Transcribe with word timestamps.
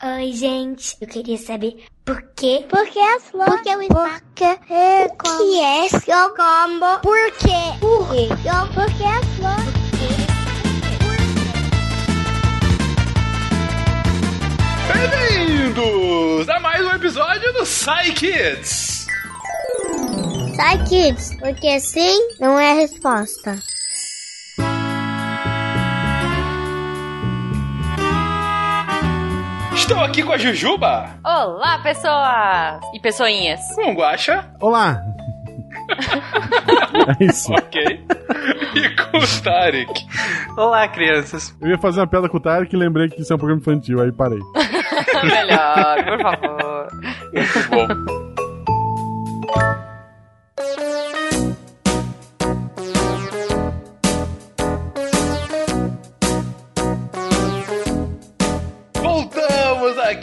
Oi, 0.00 0.32
gente. 0.32 0.96
Eu 1.00 1.08
queria 1.08 1.36
saber 1.36 1.84
por 2.04 2.22
quê? 2.36 2.64
Por 2.68 2.86
que 2.86 3.00
as 3.00 3.24
flores? 3.30 3.52
Por 3.52 3.62
que 3.64 3.76
o 3.76 3.82
espaço? 3.82 4.22
Por 4.22 4.34
que 4.36 4.44
é 4.44 5.06
O 5.06 5.38
que 5.38 5.60
é 5.60 5.88
seu 5.88 6.28
combo? 6.36 7.00
Por 7.02 7.32
quê? 7.32 7.78
Por 7.80 8.08
quê? 8.12 8.28
Por 8.74 8.86
que 8.96 9.04
as 9.04 9.26
flores? 9.34 9.88
Bem-vindos 14.94 16.48
a 16.48 16.60
mais 16.60 16.86
um 16.86 16.90
episódio 16.90 17.52
do 17.54 17.64
Psy 17.64 18.12
Kids. 18.14 19.06
Sai, 20.54 20.84
kids, 20.84 21.36
porque 21.40 21.80
sim 21.80 22.36
não 22.38 22.56
é 22.56 22.70
a 22.70 22.74
resposta. 22.74 23.58
Estou 29.88 30.04
aqui 30.04 30.22
com 30.22 30.32
a 30.34 30.36
Jujuba, 30.36 31.18
Olá, 31.24 31.78
pessoas 31.78 32.78
e 32.92 33.00
pessoinhas. 33.00 33.58
com 33.74 33.92
o 33.92 33.94
Guaxa, 33.94 34.44
Olá! 34.60 35.02
é 37.18 37.24
isso. 37.24 37.50
ok, 37.50 38.04
e 38.74 38.90
com 38.96 39.16
o 39.16 39.42
Tarek. 39.42 40.06
Olá, 40.58 40.86
crianças. 40.88 41.56
Eu 41.58 41.70
ia 41.70 41.78
fazer 41.78 42.00
uma 42.00 42.06
piada 42.06 42.28
com 42.28 42.36
o 42.36 42.40
Tarek 42.40 42.76
e 42.76 42.78
lembrei 42.78 43.08
que 43.08 43.22
isso 43.22 43.32
é 43.32 43.36
um 43.36 43.38
programa 43.38 43.62
infantil, 43.62 44.02
aí 44.02 44.12
parei. 44.12 44.40
Melhor, 45.24 46.04
por 46.04 46.20
favor. 46.20 46.88
Muito 47.32 47.70
bom. 49.54 49.87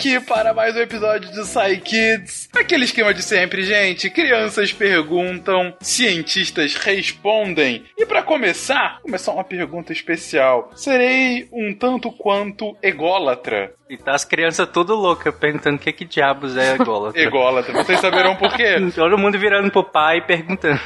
Aqui 0.06 0.20
para 0.20 0.54
mais 0.54 0.76
um 0.76 0.82
episódio 0.82 1.32
do 1.32 1.42
Psy 1.42 1.78
Kids. 1.84 2.48
Aquele 2.56 2.86
esquema 2.86 3.12
de 3.12 3.24
sempre, 3.24 3.64
gente. 3.64 4.08
Crianças 4.12 4.72
perguntam, 4.72 5.76
cientistas 5.82 6.76
respondem. 6.76 7.84
E 7.98 8.06
para 8.06 8.22
começar, 8.22 9.02
começar 9.02 9.32
uma 9.32 9.44
pergunta 9.44 9.92
especial. 9.92 10.70
Serei 10.76 11.48
um 11.52 11.74
tanto 11.74 12.12
quanto 12.12 12.78
ególatra. 12.84 13.74
E 13.88 13.98
tá 13.98 14.16
as 14.16 14.26
crianças 14.26 14.68
tudo 14.68 14.96
loucas 14.96 15.34
perguntando 15.36 15.78
o 15.78 15.80
que 15.80 15.94
que 15.94 16.06
diabos 16.06 16.58
é 16.58 16.74
ególatra. 16.74 17.22
Ególatra. 17.22 17.74
Vocês 17.84 18.00
saberão 18.00 18.36
por 18.36 18.52
quê? 18.56 18.78
Todo 18.96 19.16
mundo 19.16 19.38
virando 19.38 19.72
pro 19.72 19.84
pai 19.84 20.18
e 20.18 20.22
perguntando. 20.22 20.80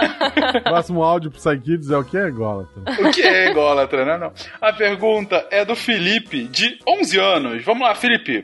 Próximo 0.64 1.02
áudio 1.02 1.30
pro 1.30 1.38
Psykids 1.38 1.90
é 1.90 1.98
o 1.98 2.04
que 2.04 2.16
é 2.16 2.30
Gólatra? 2.30 2.82
O 3.00 3.10
que 3.10 3.20
é 3.20 3.50
ególatra, 3.50 4.04
né? 4.06 4.16
Não. 4.16 4.32
A 4.62 4.72
pergunta 4.72 5.46
é 5.50 5.62
do 5.62 5.76
Felipe, 5.76 6.44
de 6.44 6.78
11 6.88 7.18
anos. 7.18 7.64
Vamos 7.64 7.86
lá, 7.86 7.94
Felipe. 7.94 8.42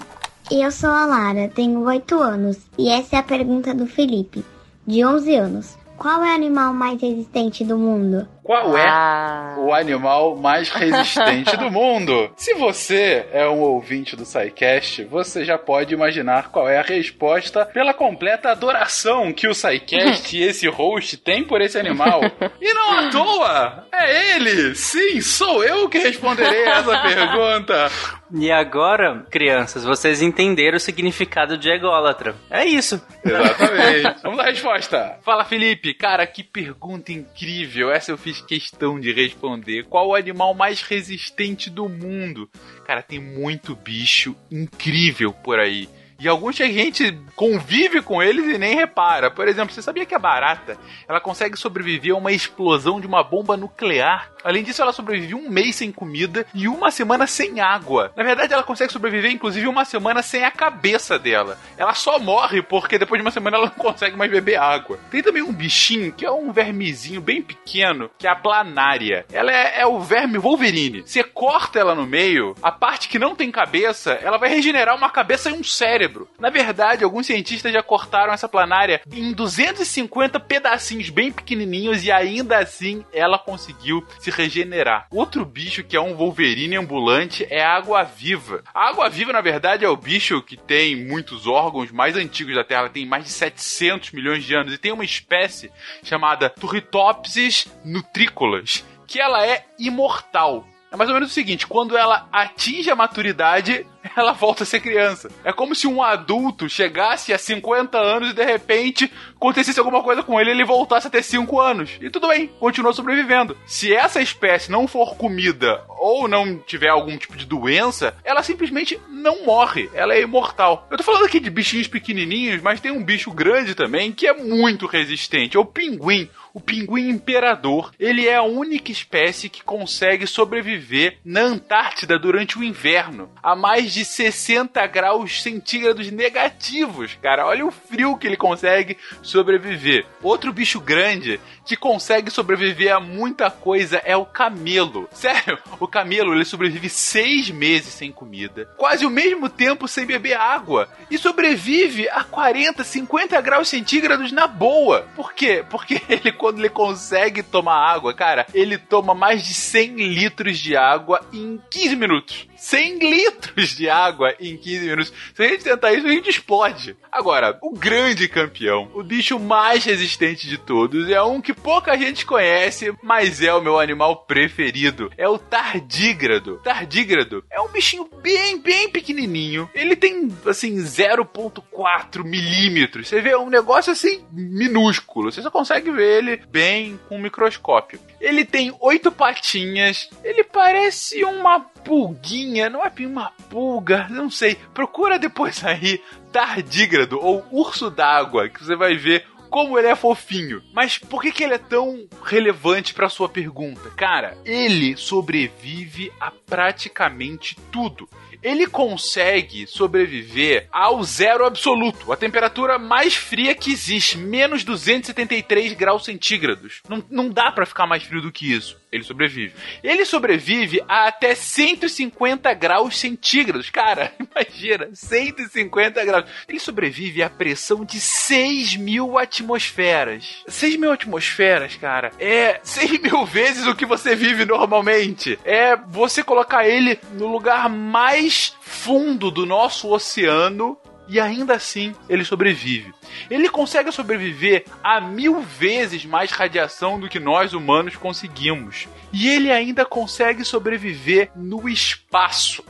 Eu 0.52 0.70
sou 0.70 0.91
a 0.91 1.06
Lara, 1.06 1.48
tenho 1.48 1.80
8 1.83 2.20
anos 2.20 2.58
e 2.77 2.91
essa 2.91 3.16
é 3.16 3.18
a 3.20 3.22
pergunta 3.22 3.72
do 3.74 3.86
Felipe, 3.86 4.44
de 4.86 5.02
11 5.02 5.34
anos. 5.34 5.78
Qual 5.96 6.22
é 6.22 6.33
o 6.33 6.34
animal 6.34 6.74
mais 6.74 7.00
resistente 7.00 7.64
do 7.64 7.78
mundo? 7.78 8.28
Qual 8.44 8.76
é 8.76 8.86
Ah, 8.86 9.54
o 9.58 9.72
animal 9.72 10.36
mais 10.36 10.68
resistente 10.68 11.56
do 11.56 11.70
mundo? 11.70 12.30
Se 12.36 12.52
você 12.54 13.26
é 13.32 13.48
um 13.48 13.60
ouvinte 13.60 14.14
do 14.14 14.26
SciCast, 14.26 15.04
você 15.04 15.44
já 15.46 15.56
pode 15.56 15.94
imaginar 15.94 16.50
qual 16.50 16.68
é 16.68 16.78
a 16.78 16.82
resposta 16.82 17.64
pela 17.64 17.94
completa 17.94 18.50
adoração 18.50 19.32
que 19.32 19.48
o 19.48 19.54
SciCast 19.54 20.36
e 20.36 20.42
esse 20.42 20.68
host 20.68 21.16
tem 21.16 21.42
por 21.42 21.60
esse 21.62 21.78
animal. 21.78 22.20
E 22.60 22.72
não 22.74 22.98
à 22.98 23.10
toa! 23.10 23.86
É 23.92 24.36
ele! 24.36 24.74
Sim, 24.74 25.20
sou 25.20 25.62
eu 25.64 25.88
que 25.88 25.98
responderei 25.98 26.64
essa 26.64 26.98
pergunta! 27.02 27.90
E 28.36 28.50
agora, 28.50 29.24
crianças, 29.30 29.84
vocês 29.84 30.20
entenderam 30.22 30.76
o 30.76 30.80
significado 30.80 31.56
de 31.58 31.68
ególatra. 31.70 32.34
É 32.50 32.64
isso. 32.64 33.00
Exatamente. 33.24 34.22
Vamos 34.22 34.40
à 34.40 34.44
resposta. 34.44 35.18
Fala, 35.22 35.44
Felipe. 35.44 35.94
Cara, 35.94 36.26
que 36.26 36.42
pergunta 36.42 37.12
incrível. 37.12 37.90
Essa 37.92 38.10
eu 38.12 38.18
fiz 38.18 38.33
questão 38.40 38.98
de 38.98 39.12
responder. 39.12 39.84
Qual 39.84 40.08
o 40.08 40.14
animal 40.14 40.55
mais 40.55 40.83
resistente 40.83 41.68
do 41.70 41.89
mundo? 41.89 42.48
Cara, 42.84 43.02
tem 43.02 43.18
muito 43.18 43.74
bicho 43.74 44.36
incrível 44.50 45.33
por 45.33 45.58
aí. 45.58 45.89
E 46.24 46.29
alguns 46.29 46.57
que 46.57 46.62
a 46.62 46.73
gente 46.73 47.18
convive 47.36 48.01
com 48.01 48.23
eles 48.23 48.46
e 48.46 48.57
nem 48.57 48.74
repara. 48.74 49.30
Por 49.30 49.46
exemplo, 49.46 49.74
você 49.74 49.83
sabia 49.83 50.07
que 50.07 50.14
a 50.14 50.18
barata 50.18 50.79
ela 51.07 51.20
consegue 51.20 51.55
sobreviver 51.55 52.14
a 52.14 52.17
uma 52.17 52.33
explosão 52.33 52.98
de 52.98 53.07
uma 53.07 53.23
bomba 53.23 53.58
nuclear? 53.58 54.30
Além 54.42 54.63
disso, 54.63 54.80
ela 54.80 54.92
sobrevive 54.92 55.34
um 55.34 55.51
mês 55.51 55.77
sem 55.77 55.92
comida 55.92 56.46
e 56.55 56.67
uma 56.67 56.90
semana 56.90 57.27
sem 57.27 57.61
água. 57.61 58.11
Na 58.17 58.23
verdade, 58.23 58.55
ela 58.55 58.63
consegue 58.63 58.92
sobreviver, 58.92 59.30
inclusive, 59.30 59.67
uma 59.67 59.84
semana 59.84 60.23
sem 60.23 60.45
a 60.45 60.51
cabeça 60.51 61.18
dela. 61.18 61.58
Ela 61.77 61.92
só 61.92 62.18
morre 62.18 62.63
porque 62.63 62.98
depois 62.98 63.18
de 63.18 63.27
uma 63.27 63.30
semana 63.30 63.58
ela 63.58 63.67
não 63.67 63.74
consegue 63.74 64.17
mais 64.17 64.30
beber 64.30 64.58
água. 64.58 64.98
Tem 65.11 65.23
também 65.23 65.42
um 65.42 65.52
bichinho 65.52 66.13
que 66.13 66.24
é 66.24 66.30
um 66.30 66.52
vermezinho 66.52 67.20
bem 67.20 67.42
pequeno, 67.42 68.11
que 68.18 68.27
é 68.27 68.30
a 68.30 68.36
planária. 68.36 69.27
Ela 69.30 69.52
é, 69.52 69.80
é 69.80 69.86
o 69.86 70.01
verme 70.01 70.39
Wolverine. 70.39 71.02
Você 71.02 71.23
corta 71.23 71.79
ela 71.79 71.95
no 71.95 72.07
meio, 72.07 72.55
a 72.63 72.73
parte 72.73 73.08
que 73.11 73.18
não 73.18 73.34
tem 73.34 73.51
cabeça, 73.51 74.13
ela 74.23 74.39
vai 74.39 74.48
regenerar 74.48 74.96
uma 74.96 75.11
cabeça 75.11 75.51
e 75.51 75.52
um 75.52 75.64
cérebro. 75.64 76.14
Na 76.39 76.51
verdade, 76.51 77.05
alguns 77.05 77.27
cientistas 77.27 77.73
já 77.73 77.83
cortaram 77.83 78.33
essa 78.33 78.48
planária 78.48 79.01
em 79.13 79.33
250 79.33 80.39
pedacinhos 80.41 81.11
bem 81.11 81.33
pequenininhos 81.33 82.05
e 82.05 82.13
ainda 82.13 82.58
assim 82.58 83.05
ela 83.13 83.39
conseguiu 83.39 84.07
se 84.20 84.30
regenerar. 84.30 85.07
Outro 85.11 85.45
bicho 85.45 85.85
que 85.85 85.97
é 85.97 86.01
um 86.01 86.14
Wolverine 86.14 86.77
ambulante 86.77 87.47
é 87.51 87.63
a 87.63 87.75
água-viva. 87.77 88.63
A 88.73 88.89
água-viva, 88.89 89.33
na 89.33 89.41
verdade, 89.41 89.85
é 89.85 89.89
o 89.89 89.97
bicho 89.97 90.42
que 90.42 90.57
tem 90.57 91.07
muitos 91.07 91.47
órgãos 91.47 91.91
mais 91.91 92.17
antigos 92.17 92.55
da 92.55 92.64
Terra. 92.64 92.89
Tem 92.89 93.07
mais 93.07 93.25
de 93.25 93.31
700 93.31 94.13
milhões 94.13 94.45
de 94.45 94.55
anos 94.55 94.73
e 94.73 94.79
tem 94.79 94.92
uma 94.92 95.05
espécie 95.05 95.70
chamada 96.02 96.51
Turritopsis 96.51 97.67
nutricolas, 97.85 98.85
que 99.07 99.20
ela 99.20 99.46
é 99.46 99.64
imortal. 99.79 100.67
É 100.94 100.96
mais 100.96 101.10
ou 101.10 101.14
menos 101.14 101.32
o 101.32 101.34
seguinte: 101.34 101.66
quando 101.66 101.96
ela 101.96 102.28
atinge 102.30 102.88
a 102.88 102.94
maturidade, 102.94 103.84
ela 104.16 104.32
volta 104.32 104.62
a 104.62 104.66
ser 104.66 104.78
criança. 104.78 105.28
É 105.42 105.52
como 105.52 105.74
se 105.74 105.88
um 105.88 106.00
adulto 106.00 106.68
chegasse 106.68 107.32
a 107.32 107.38
50 107.38 107.98
anos 107.98 108.30
e 108.30 108.32
de 108.32 108.44
repente 108.44 109.12
acontecesse 109.34 109.80
alguma 109.80 110.04
coisa 110.04 110.22
com 110.22 110.40
ele 110.40 110.50
e 110.50 110.52
ele 110.52 110.64
voltasse 110.64 111.08
a 111.08 111.10
ter 111.10 111.24
5 111.24 111.60
anos. 111.60 111.98
E 112.00 112.08
tudo 112.10 112.28
bem, 112.28 112.46
continua 112.60 112.92
sobrevivendo. 112.92 113.56
Se 113.66 113.92
essa 113.92 114.22
espécie 114.22 114.70
não 114.70 114.86
for 114.86 115.16
comida 115.16 115.83
ou 115.98 116.28
não 116.28 116.58
tiver 116.60 116.90
algum 116.90 117.18
tipo 117.18 117.36
de 117.36 117.44
doença, 117.44 118.14
ela 118.22 118.44
simplesmente 118.44 119.00
não 119.08 119.44
morre. 119.44 119.90
Ela 119.94 120.14
é 120.14 120.22
imortal. 120.22 120.86
Eu 120.92 120.96
tô 120.96 121.02
falando 121.02 121.24
aqui 121.24 121.40
de 121.40 121.50
bichinhos 121.50 121.88
pequenininhos, 121.88 122.62
mas 122.62 122.80
tem 122.80 122.92
um 122.92 123.02
bicho 123.02 123.33
grande 123.33 123.74
também 123.74 124.12
que 124.12 124.28
é 124.28 124.33
muito 124.33 124.86
resistente. 124.86 125.56
É 125.56 125.60
o 125.60 125.64
pinguim. 125.64 126.30
O 126.54 126.60
pinguim 126.60 127.08
imperador, 127.08 127.90
ele 127.98 128.28
é 128.28 128.37
a 128.37 128.44
única 128.44 128.92
espécie 128.92 129.48
que 129.48 129.64
consegue 129.64 130.25
sobreviver 130.25 131.19
na 131.25 131.40
Antártida 131.40 132.16
durante 132.16 132.56
o 132.56 132.62
inverno, 132.62 133.28
a 133.42 133.56
mais 133.56 133.92
de 133.92 134.04
60 134.04 134.87
graus 134.87 135.42
centígrados 135.42 136.12
negativos, 136.12 137.19
cara. 137.20 137.44
Olha 137.44 137.66
o 137.66 137.72
frio 137.72 138.16
que 138.16 138.28
ele 138.28 138.37
consegue 138.37 138.96
sobreviver. 139.20 140.06
Outro 140.22 140.52
bicho 140.52 140.78
grande 140.78 141.40
que 141.66 141.76
consegue 141.76 142.31
sobreviver 142.31 142.94
a 142.94 143.00
muita 143.00 143.50
coisa 143.50 144.00
é 144.04 144.16
o 144.16 144.25
camelo. 144.25 145.08
Sério, 145.10 145.58
o 145.81 145.88
camelo 145.88 146.32
ele 146.32 146.44
sobrevive 146.44 146.88
seis 146.88 147.50
meses 147.50 147.94
sem 147.94 148.12
comida, 148.12 148.69
quase 148.76 149.04
o 149.04 149.10
mesmo 149.10 149.48
tempo 149.48 149.88
sem 149.88 150.06
beber 150.06 150.36
água 150.36 150.88
e 151.10 151.19
sobrevive 151.19 152.08
a 152.10 152.22
40, 152.22 152.84
50 152.84 153.40
graus 153.40 153.69
centígrados 153.69 154.31
na 154.31 154.46
boa. 154.46 155.08
Por 155.16 155.32
quê? 155.32 155.64
Porque 155.69 156.00
ele, 156.08 156.31
quando 156.44 156.58
ele 156.58 156.69
consegue 156.69 157.43
tomar 157.43 157.75
água, 157.75 158.12
cara, 158.12 158.46
ele 158.52 158.76
toma 158.76 159.14
mais 159.14 159.43
de 159.43 159.55
100 159.55 159.96
litros 159.96 160.58
de 160.58 160.76
água 160.76 161.26
em 161.32 161.58
15 161.70 161.96
minutos. 161.96 162.46
100 162.64 162.99
litros 162.99 163.76
de 163.76 163.88
água 163.88 164.34
em 164.38 164.56
15 164.56 164.87
minutos. 164.87 165.12
Se 165.34 165.43
a 165.43 165.49
gente 165.49 165.64
tentar 165.64 165.92
isso, 165.92 166.06
a 166.06 166.10
gente 166.10 166.30
explode. 166.30 166.96
Agora, 167.12 167.58
o 167.62 167.70
grande 167.70 168.28
campeão, 168.28 168.90
o 168.94 169.02
bicho 169.02 169.38
mais 169.38 169.84
resistente 169.84 170.48
de 170.48 170.58
todos, 170.58 171.08
é 171.10 171.22
um 171.22 171.40
que 171.40 171.52
pouca 171.52 171.96
gente 171.96 172.24
conhece, 172.24 172.92
mas 173.02 173.42
é 173.42 173.52
o 173.52 173.62
meu 173.62 173.78
animal 173.78 174.24
preferido. 174.24 175.10
É 175.16 175.28
o 175.28 175.38
tardígrado. 175.38 176.60
Tardígrado 176.64 177.44
é 177.50 177.60
um 177.60 177.69
bichinho 177.69 178.08
bem, 178.22 178.58
bem 178.58 178.88
pequenininho. 178.88 179.69
Ele 179.74 179.94
tem, 179.94 180.28
assim, 180.46 180.76
0,4 180.76 182.24
milímetros. 182.24 183.08
Você 183.08 183.20
vê, 183.20 183.30
é 183.30 183.38
um 183.38 183.50
negócio, 183.50 183.92
assim, 183.92 184.24
minúsculo. 184.32 185.30
Você 185.30 185.42
só 185.42 185.50
consegue 185.50 185.90
ver 185.90 186.19
ele 186.19 186.33
bem 186.36 186.98
com 187.08 187.16
um 187.16 187.20
microscópio. 187.20 188.00
Ele 188.20 188.44
tem 188.44 188.75
oito 188.81 189.10
patinhas. 189.12 190.08
Ele 190.22 190.44
parece 190.44 191.25
uma 191.25 191.60
pulguinha, 191.60 192.70
não 192.70 192.82
é 192.84 192.92
uma 193.06 193.31
pulga, 193.50 194.06
não 194.08 194.31
sei. 194.31 194.56
Procura 194.72 195.19
depois 195.19 195.64
aí 195.64 196.00
tardígrado 196.32 197.19
ou 197.20 197.44
urso 197.50 197.90
d'água, 197.90 198.48
que 198.48 198.64
você 198.64 198.75
vai 198.75 198.96
ver 198.96 199.26
como 199.54 199.78
ele 199.78 199.86
é 199.86 199.94
fofinho. 199.94 200.60
Mas 200.72 200.98
por 200.98 201.22
que, 201.22 201.31
que 201.31 201.44
ele 201.44 201.54
é 201.54 201.58
tão 201.58 202.08
relevante 202.25 202.92
para 202.92 203.08
sua 203.08 203.28
pergunta? 203.28 203.88
Cara, 203.90 204.36
ele 204.44 204.96
sobrevive 204.96 206.12
a 206.19 206.32
praticamente 206.32 207.56
tudo. 207.70 208.08
Ele 208.44 208.67
consegue 208.67 209.67
sobreviver 209.67 210.69
ao 210.70 211.02
zero 211.02 211.46
absoluto, 211.46 212.12
a 212.12 212.17
temperatura 212.17 212.79
mais 212.79 213.14
fria 213.14 213.55
que 213.55 213.73
existe, 213.73 214.19
menos 214.19 214.62
273 214.62 215.73
graus 215.73 216.05
centígrados. 216.05 216.82
Não, 216.87 217.02
não 217.11 217.31
dá 217.31 217.50
para 217.50 217.64
ficar 217.64 217.87
mais 217.87 218.02
frio 218.02 218.20
do 218.20 218.31
que 218.31 218.52
isso. 218.52 218.79
Ele 218.93 219.02
sobrevive. 219.02 219.52
Ele 219.82 220.05
sobrevive 220.05 220.81
a 220.87 221.08
até 221.08 221.35
150 221.35 222.55
graus 222.55 222.96
centígrados. 222.96 223.69
Cara, 223.69 224.12
imagina, 224.20 224.88
150 224.93 226.05
graus. 226.05 226.31
Ele 226.49 226.61
sobrevive 226.61 227.23
à 227.23 227.29
pressão 227.29 227.85
de 227.85 227.99
6 227.99 228.76
mil 228.76 229.19
atmosferas. 229.19 230.44
6 230.46 230.76
mil 230.76 230.93
atmosferas, 230.93 231.75
cara, 231.75 232.12
é 232.20 232.61
6 232.62 233.00
mil 233.00 233.25
vezes 233.26 233.67
o 233.67 233.75
que 233.75 233.85
você 233.85 234.14
vive 234.14 234.44
normalmente. 234.44 235.38
É 235.44 235.75
você 235.76 236.23
colocar 236.23 236.69
ele 236.69 237.00
no 237.14 237.26
lugar 237.26 237.69
mais 237.69 238.33
fundo 238.60 239.31
do 239.31 239.46
nosso 239.46 239.88
oceano 239.90 240.76
e 241.08 241.20
ainda 241.20 241.54
assim 241.54 241.94
ele 242.08 242.25
sobrevive. 242.25 242.92
Ele 243.31 243.48
consegue 243.48 243.92
sobreviver 243.92 244.64
a 244.82 245.00
mil 245.00 245.40
vezes 245.40 246.04
mais 246.04 246.31
radiação 246.31 246.98
do 246.98 247.08
que 247.08 247.20
nós 247.20 247.52
humanos 247.52 247.96
conseguimos. 247.96 248.88
E 249.12 249.28
ele 249.28 249.50
ainda 249.50 249.84
consegue 249.84 250.44
sobreviver 250.44 251.31
no 251.36 251.69
espaço. 251.69 252.03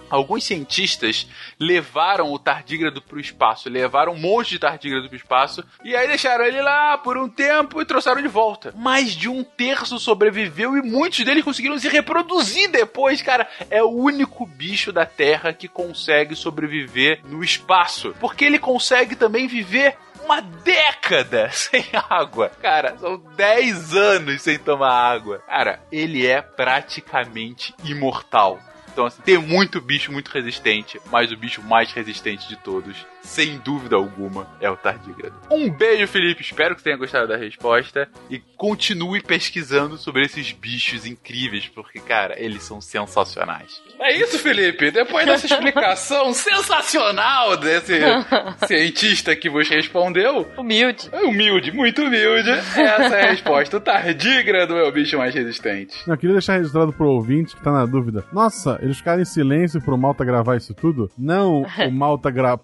Alguns 0.09 0.45
cientistas 0.45 1.27
levaram 1.61 2.33
o 2.33 2.39
tardígrado 2.39 3.03
para 3.03 3.17
o 3.17 3.21
espaço, 3.21 3.69
levaram 3.69 4.13
um 4.13 4.19
monte 4.19 4.51
de 4.51 4.59
tardígrado 4.59 5.07
para 5.07 5.13
o 5.13 5.19
espaço 5.19 5.63
e 5.85 5.95
aí 5.95 6.09
deixaram 6.09 6.47
ele 6.47 6.63
lá 6.63 6.97
por 6.97 7.19
um 7.19 7.29
tempo 7.29 7.79
e 7.79 7.85
trouxeram 7.85 8.23
de 8.23 8.29
volta. 8.29 8.73
Mais 8.75 9.13
de 9.13 9.29
um 9.29 9.45
terço 9.45 9.99
sobreviveu 9.99 10.79
e 10.79 10.83
muitos 10.83 11.23
deles 11.23 11.45
conseguiram 11.45 11.79
se 11.79 11.89
reproduzir 11.89 12.71
depois, 12.71 13.21
cara. 13.21 13.47
É 13.69 13.83
o 13.83 13.91
único 13.91 14.47
bicho 14.47 14.91
da 14.91 15.05
Terra 15.05 15.53
que 15.53 15.69
consegue 15.69 16.35
sobreviver 16.35 17.21
no 17.25 17.45
espaço, 17.45 18.15
porque 18.19 18.47
ele 18.47 18.59
consegue 18.59 19.15
também 19.15 19.47
viver 19.47 19.99
uma 20.25 20.41
década 20.41 21.51
sem 21.53 21.85
água. 22.09 22.51
Cara, 22.63 22.97
são 22.99 23.19
10 23.37 23.95
anos 23.95 24.41
sem 24.41 24.59
tomar 24.59 24.93
água. 24.93 25.43
Cara, 25.47 25.81
ele 25.93 26.27
é 26.27 26.41
praticamente 26.41 27.75
imortal. 27.85 28.59
Então, 28.95 29.07
assim, 29.07 29.23
tem 29.23 29.37
muito 29.37 29.81
bicho 29.81 30.13
muito 30.13 30.29
resistente, 30.29 31.01
mas 31.11 31.33
o 31.33 31.37
bicho 31.37 31.61
mais 31.61 31.91
resistente 31.91 32.49
de 32.49 32.55
todos, 32.55 33.05
sem 33.25 33.59
dúvida 33.59 33.97
alguma, 33.97 34.47
é 34.61 34.71
o 34.71 34.77
tardígrado. 34.77 35.35
Um 35.51 35.71
beijo, 35.71 36.07
Felipe. 36.07 36.43
Espero 36.43 36.77
que 36.77 36.83
tenha 36.85 36.97
gostado 36.97 37.27
da 37.29 37.37
resposta 37.37 38.09
e 38.31 38.39
continue 38.57 39.21
pesquisando 39.23 39.97
sobre 39.97 40.23
esses 40.25 40.53
bichos 40.53 41.07
incríveis, 41.07 41.67
porque, 41.69 41.99
cara, 41.99 42.35
eles 42.39 42.63
são 42.63 42.81
sensacionais. 42.81 43.83
É 44.01 44.17
isso, 44.17 44.39
Felipe. 44.39 44.91
Depois 44.91 45.27
dessa 45.27 45.47
explicação 45.47 46.33
sensacional 46.35 47.57
desse 47.57 47.99
cientista 48.67 49.35
que 49.37 49.49
você 49.49 49.75
respondeu, 49.77 50.47
Humilde. 50.57 51.09
é 51.13 51.23
humilde, 51.23 51.73
muito 51.73 52.03
humilde, 52.03 52.51
essa 52.51 52.81
é 53.17 53.27
a 53.27 53.31
resposta. 53.31 53.77
O 53.77 53.81
tardígrado 53.81 54.77
é 54.77 54.87
o 54.89 54.93
bicho 54.93 55.17
mais 55.19 55.35
resistente. 55.35 55.97
Eu 56.07 56.17
queria 56.17 56.35
deixar 56.35 56.57
registrado 56.57 56.93
pro 56.93 57.09
ouvinte 57.09 57.55
que 57.57 57.63
tá 57.63 57.73
na 57.73 57.87
dúvida. 57.87 58.25
Nossa, 58.33 58.79
eles 58.83 58.99
ficaram 58.99 59.23
em 59.23 59.25
silêncio 59.25 59.81
pro 59.81 59.97
Malta 59.99 60.25
gravar 60.25 60.57
isso 60.57 60.75
tudo? 60.75 61.11
Não, 61.19 61.63
o 61.63 61.91
Malta 61.91 62.31
gra- 62.31 62.57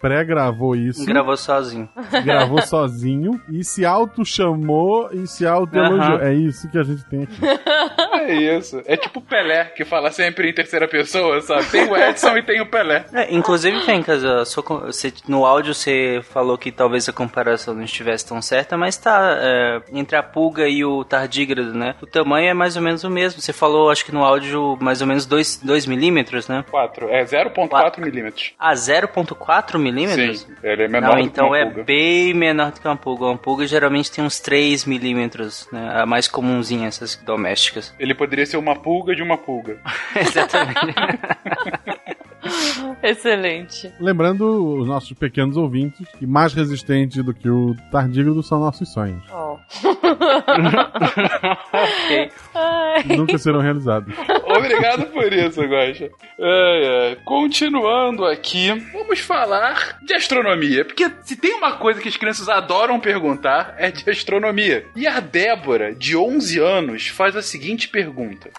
pré-gravou 0.50 0.76
isso, 0.76 1.04
Gravou 1.06 1.36
sozinho. 1.36 1.88
gravou 2.24 2.60
sozinho 2.66 3.40
e 3.48 3.64
se 3.64 3.84
auto-chamou 3.84 5.10
e 5.12 5.26
se 5.26 5.46
auto-elogiou. 5.46 6.16
Aham. 6.16 6.22
É 6.22 6.34
isso 6.34 6.68
que 6.70 6.78
a 6.78 6.82
gente 6.82 7.04
tem 7.04 7.22
aqui. 7.24 7.40
É 8.22 8.34
isso. 8.34 8.82
É 8.84 8.96
tipo 8.98 9.18
o 9.18 9.22
Pelé, 9.22 9.64
que 9.64 9.82
fala 9.84 10.10
sempre 10.10 10.50
em 10.50 10.52
terceira 10.52 10.86
pessoa, 10.86 11.40
sabe? 11.40 11.64
Tem 11.70 11.88
o 11.88 11.96
Edson 11.96 12.36
e 12.36 12.42
tem 12.42 12.60
o 12.60 12.66
Pelé. 12.66 13.06
É, 13.12 13.34
inclusive, 13.34 13.80
Fencas, 13.80 14.22
no 15.26 15.46
áudio 15.46 15.74
você 15.74 16.20
falou 16.30 16.58
que 16.58 16.70
talvez 16.70 17.08
a 17.08 17.12
comparação 17.14 17.74
não 17.74 17.82
estivesse 17.82 18.26
tão 18.28 18.42
certa, 18.42 18.76
mas 18.76 18.96
tá 18.98 19.38
é, 19.40 19.80
entre 19.92 20.16
a 20.16 20.22
pulga 20.22 20.68
e 20.68 20.84
o 20.84 21.02
tardígrado, 21.02 21.72
né? 21.72 21.94
O 22.02 22.06
tamanho 22.06 22.48
é 22.50 22.54
mais 22.54 22.76
ou 22.76 22.82
menos 22.82 23.04
o 23.04 23.10
mesmo. 23.10 23.40
Você 23.40 23.54
falou, 23.54 23.90
acho 23.90 24.04
que 24.04 24.12
no 24.12 24.22
áudio, 24.22 24.76
mais 24.80 25.00
ou 25.00 25.06
menos 25.06 25.24
2 25.24 25.86
milímetros, 25.86 26.46
né? 26.46 26.62
4. 26.70 27.08
É 27.08 27.24
0.4 27.24 28.00
milímetros. 28.00 28.52
A 28.58 28.74
0.4 28.74 29.78
milímetros? 29.78 30.39
Sim, 30.46 30.54
ele 30.62 30.84
é 30.84 30.88
menor 30.88 31.10
Não, 31.10 31.16
do 31.16 31.22
que 31.22 31.26
então 31.28 31.54
é 31.54 31.64
bem 31.64 32.34
menor 32.34 32.72
do 32.72 32.80
que 32.80 32.86
uma 32.86 32.96
pulga. 32.96 33.26
Uma 33.26 33.38
pulga 33.38 33.66
geralmente 33.66 34.10
tem 34.10 34.24
uns 34.24 34.40
3 34.40 34.84
milímetros, 34.84 35.68
né? 35.72 36.00
A 36.00 36.06
mais 36.06 36.28
comumzinha, 36.28 36.88
essas 36.88 37.16
domésticas. 37.16 37.94
Ele 38.00 38.14
poderia 38.14 38.46
ser 38.46 38.56
uma 38.56 38.76
pulga 38.76 39.14
de 39.14 39.22
uma 39.22 39.36
pulga. 39.36 39.78
Exatamente. 40.16 40.80
Excelente. 43.02 43.92
Lembrando 44.00 44.78
os 44.78 44.86
nossos 44.86 45.12
pequenos 45.12 45.56
ouvintes 45.56 46.06
que 46.18 46.26
mais 46.26 46.52
resistente 46.52 47.22
do 47.22 47.34
que 47.34 47.48
o 47.48 47.76
tardígrado 47.90 48.42
são 48.42 48.60
nossos 48.60 48.92
sonhos. 48.92 49.22
Ó. 49.30 49.58
ok. 51.72 52.30
Ai. 52.54 53.16
Nunca 53.16 53.38
serão 53.38 53.60
realizados. 53.60 54.14
Obrigado 54.60 55.06
por 55.06 55.32
isso, 55.32 55.62
Guaxa. 55.62 56.10
Ai, 56.38 56.86
ai. 56.86 57.16
Continuando 57.24 58.24
aqui, 58.24 58.70
vamos 58.92 59.20
falar 59.20 59.98
de 60.02 60.14
astronomia. 60.14 60.84
Porque 60.84 61.10
se 61.24 61.36
tem 61.36 61.54
uma 61.54 61.76
coisa 61.76 62.00
que 62.00 62.08
as 62.08 62.16
crianças 62.16 62.48
adoram 62.48 63.00
perguntar, 63.00 63.74
é 63.78 63.90
de 63.90 64.08
astronomia. 64.08 64.86
E 64.94 65.06
a 65.06 65.20
Débora, 65.20 65.94
de 65.94 66.16
11 66.16 66.58
anos, 66.58 67.08
faz 67.08 67.36
a 67.36 67.42
seguinte 67.42 67.88
pergunta. 67.88 68.50